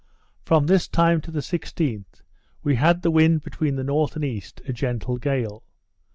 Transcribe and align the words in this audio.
From 0.43 0.65
this 0.65 0.87
time 0.87 1.21
to 1.21 1.29
the 1.29 1.41
16th, 1.41 2.23
we 2.63 2.73
had 2.77 3.03
the 3.03 3.11
wind 3.11 3.43
between 3.43 3.75
the 3.75 3.83
north 3.83 4.15
and 4.15 4.25
east, 4.25 4.59
a 4.67 4.73
gentle 4.73 5.17
gale. 5.19 5.61